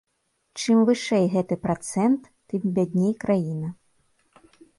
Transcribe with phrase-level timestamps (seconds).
[0.61, 3.69] Чым вышэй гэты працэнт, тым бядней краіна.